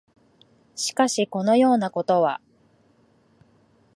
[0.73, 2.41] しかし、このようなことは、